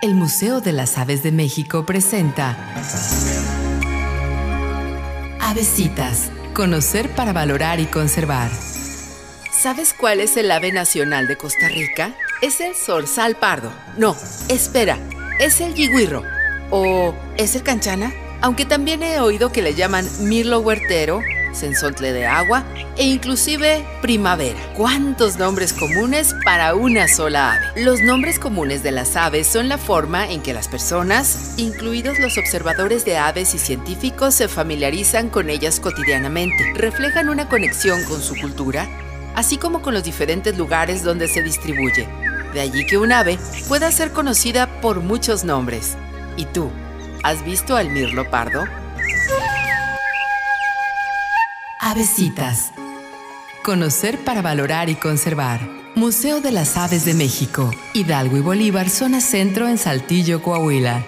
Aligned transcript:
El 0.00 0.14
Museo 0.14 0.60
de 0.60 0.72
las 0.72 0.96
Aves 0.96 1.24
de 1.24 1.32
México 1.32 1.84
presenta 1.84 2.56
Avesitas. 5.40 6.30
Conocer 6.54 7.10
para 7.16 7.32
valorar 7.32 7.80
y 7.80 7.86
conservar. 7.86 8.48
¿Sabes 9.50 9.92
cuál 9.92 10.20
es 10.20 10.36
el 10.36 10.52
ave 10.52 10.70
nacional 10.70 11.26
de 11.26 11.36
Costa 11.36 11.68
Rica? 11.68 12.14
Es 12.42 12.60
el 12.60 12.76
zorzal 12.76 13.34
pardo. 13.34 13.72
No, 13.96 14.16
espera, 14.48 15.00
es 15.40 15.60
el 15.60 15.74
yigüirro. 15.74 16.22
¿O 16.70 17.12
es 17.36 17.56
el 17.56 17.64
canchana? 17.64 18.12
Aunque 18.40 18.66
también 18.66 19.02
he 19.02 19.18
oído 19.18 19.50
que 19.50 19.62
le 19.62 19.74
llaman 19.74 20.08
mirlo 20.20 20.60
huertero, 20.60 21.22
sensontle 21.52 22.12
de 22.12 22.26
agua 22.26 22.64
e 22.96 23.04
inclusive 23.04 23.84
primavera. 24.02 24.58
¿Cuántos 24.76 25.38
nombres 25.38 25.72
comunes 25.72 26.34
para 26.44 26.74
una 26.74 27.08
sola 27.08 27.54
ave? 27.54 27.84
Los 27.84 28.00
nombres 28.00 28.38
comunes 28.38 28.82
de 28.82 28.92
las 28.92 29.16
aves 29.16 29.46
son 29.46 29.68
la 29.68 29.78
forma 29.78 30.30
en 30.30 30.42
que 30.42 30.54
las 30.54 30.68
personas, 30.68 31.54
incluidos 31.56 32.18
los 32.18 32.38
observadores 32.38 33.04
de 33.04 33.16
aves 33.16 33.54
y 33.54 33.58
científicos, 33.58 34.34
se 34.34 34.48
familiarizan 34.48 35.28
con 35.28 35.50
ellas 35.50 35.80
cotidianamente. 35.80 36.72
Reflejan 36.74 37.28
una 37.28 37.48
conexión 37.48 38.02
con 38.04 38.22
su 38.22 38.36
cultura, 38.36 38.88
así 39.34 39.56
como 39.56 39.82
con 39.82 39.94
los 39.94 40.04
diferentes 40.04 40.56
lugares 40.56 41.02
donde 41.02 41.28
se 41.28 41.42
distribuye. 41.42 42.08
De 42.52 42.60
allí 42.60 42.86
que 42.86 42.98
un 42.98 43.12
ave 43.12 43.38
pueda 43.68 43.90
ser 43.90 44.12
conocida 44.12 44.80
por 44.80 45.00
muchos 45.00 45.44
nombres. 45.44 45.96
¿Y 46.36 46.46
tú? 46.46 46.70
¿Has 47.22 47.44
visto 47.44 47.76
al 47.76 47.90
mirlo 47.90 48.30
pardo? 48.30 48.64
Avesitas. 51.90 52.74
Conocer 53.64 54.18
para 54.22 54.42
valorar 54.42 54.90
y 54.90 54.94
conservar. 54.94 55.66
Museo 55.94 56.42
de 56.42 56.52
las 56.52 56.76
Aves 56.76 57.06
de 57.06 57.14
México, 57.14 57.70
Hidalgo 57.94 58.36
y 58.36 58.40
Bolívar, 58.40 58.90
zona 58.90 59.22
centro 59.22 59.66
en 59.66 59.78
Saltillo, 59.78 60.42
Coahuila. 60.42 61.02